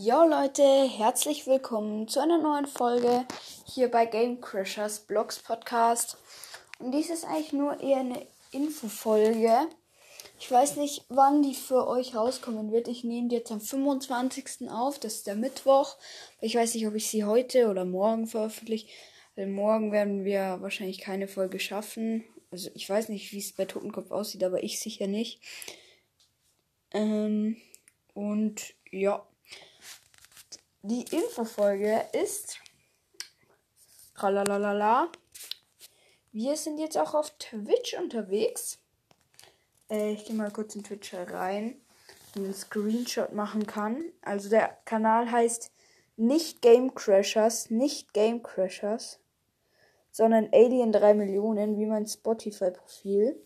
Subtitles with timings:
[0.00, 3.26] Jo Leute, herzlich willkommen zu einer neuen Folge
[3.66, 6.18] hier bei Game Crashers Blogs Podcast.
[6.78, 9.66] Und dies ist eigentlich nur eher eine Infofolge.
[10.38, 12.86] Ich weiß nicht, wann die für euch rauskommen wird.
[12.86, 14.70] Ich nehme die jetzt am 25.
[14.70, 15.96] auf, das ist der Mittwoch.
[16.40, 18.86] Ich weiß nicht, ob ich sie heute oder morgen veröffentliche.
[19.34, 22.22] Weil morgen werden wir wahrscheinlich keine Folge schaffen.
[22.52, 25.40] Also ich weiß nicht, wie es bei Totenkopf aussieht, aber ich sicher nicht.
[26.92, 27.56] Ähm,
[28.14, 29.27] und ja.
[30.82, 32.58] Die Infofolge ist.
[34.14, 35.10] Tralalala.
[36.32, 38.78] Wir sind jetzt auch auf Twitch unterwegs.
[39.90, 41.80] Äh, ich gehe mal kurz in Twitch rein,
[42.36, 44.04] einen Screenshot machen kann.
[44.22, 45.70] Also der Kanal heißt
[46.16, 49.20] nicht Game Crashers, nicht Game Crashers,
[50.10, 53.40] sondern Alien 3 Millionen, wie mein Spotify-Profil.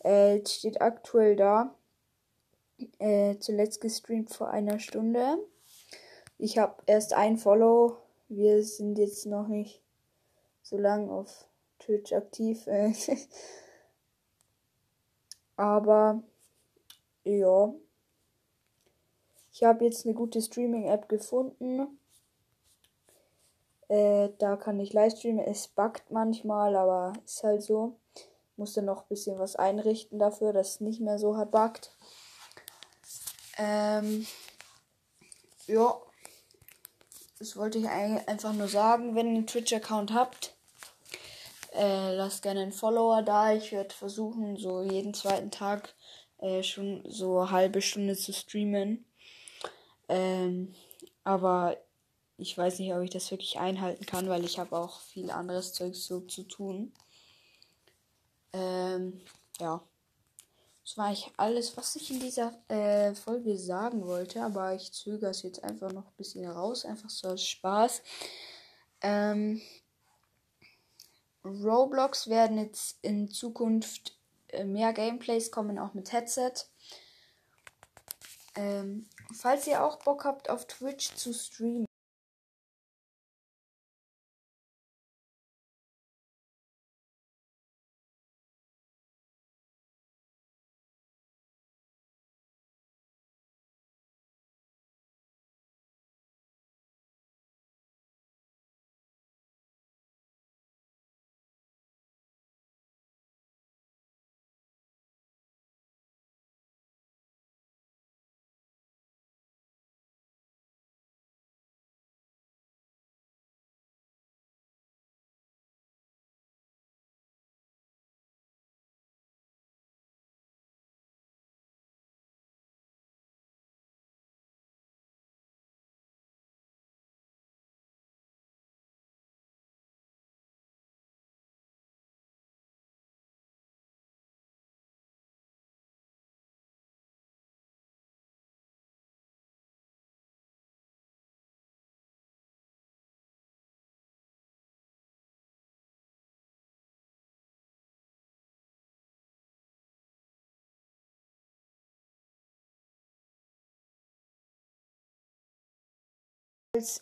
[0.00, 1.74] Äh, steht aktuell da.
[2.98, 5.38] Äh, zuletzt gestreamt vor einer Stunde.
[6.38, 7.96] Ich habe erst ein Follow.
[8.28, 9.82] Wir sind jetzt noch nicht
[10.62, 11.46] so lang auf
[11.78, 12.66] Twitch aktiv.
[15.56, 16.22] Aber
[17.24, 17.74] ja.
[19.52, 21.98] Ich habe jetzt eine gute Streaming-App gefunden.
[23.88, 25.44] Äh, da kann ich live streamen.
[25.44, 27.96] Es buggt manchmal, aber ist halt so.
[28.56, 31.94] Muss dann noch ein bisschen was einrichten dafür, dass es nicht mehr so hart buggt.
[33.62, 34.26] Ähm,
[35.68, 35.96] ja.
[37.38, 39.14] Das wollte ich einfach nur sagen.
[39.14, 40.54] Wenn ihr einen Twitch-Account habt,
[41.74, 43.52] äh, lasst gerne einen Follower da.
[43.52, 45.94] Ich werde versuchen, so jeden zweiten Tag
[46.38, 49.04] äh, schon so eine halbe Stunde zu streamen.
[50.08, 50.74] Ähm,
[51.24, 51.76] aber
[52.38, 55.72] ich weiß nicht, ob ich das wirklich einhalten kann, weil ich habe auch viel anderes
[55.72, 56.92] Zeug so zu tun.
[58.52, 59.20] Ähm,
[59.60, 59.82] ja.
[60.84, 65.30] Das war eigentlich alles, was ich in dieser äh, Folge sagen wollte, aber ich zögere
[65.30, 68.02] es jetzt einfach noch ein bisschen raus, einfach so als Spaß.
[69.00, 69.62] Ähm,
[71.44, 74.16] Roblox werden jetzt in Zukunft
[74.48, 76.52] äh, mehr Gameplays kommen, auch mit Headset.
[78.54, 81.86] Ähm, falls ihr auch Bock habt, auf Twitch zu streamen,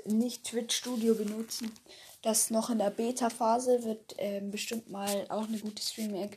[0.04, 1.70] nicht Twitch Studio benutzen.
[2.22, 6.36] Das noch in der Beta-Phase wird äh, bestimmt mal auch eine gute Streaming-App,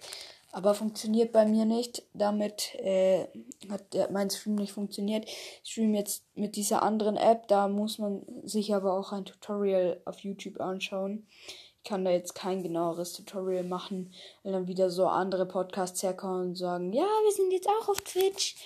[0.51, 2.03] aber funktioniert bei mir nicht.
[2.13, 3.25] Damit äh,
[3.71, 5.25] hat der, mein Stream nicht funktioniert.
[5.27, 10.00] Ich stream jetzt mit dieser anderen App, da muss man sich aber auch ein Tutorial
[10.05, 11.25] auf YouTube anschauen.
[11.47, 14.13] Ich kann da jetzt kein genaueres Tutorial machen,
[14.44, 18.00] weil dann wieder so andere Podcasts herkommen und sagen, ja, wir sind jetzt auch auf
[18.01, 18.57] Twitch.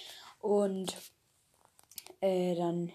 [0.41, 0.93] Und
[2.19, 2.91] äh, dann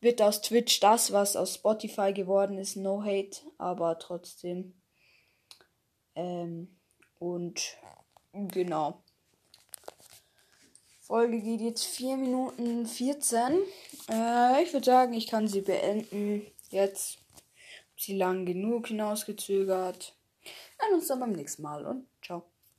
[0.00, 2.76] wird aus Twitch das, was aus Spotify geworden ist.
[2.76, 4.74] No hate, aber trotzdem.
[6.14, 6.76] Ähm,
[7.18, 7.76] und
[8.32, 9.02] genau.
[11.00, 13.62] Folge geht jetzt 4 Minuten 14.
[14.10, 16.46] Äh, ich würde sagen, ich kann sie beenden.
[16.70, 17.18] Jetzt.
[17.96, 20.16] Sie lang genug hinausgezögert.
[20.78, 22.44] Wir uns dann beim nächsten Mal und ciao.